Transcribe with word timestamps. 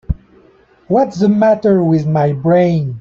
What's 0.87 1.19
the 1.19 1.29
matter 1.29 1.83
with 1.83 2.07
my 2.07 2.33
brain? 2.33 2.99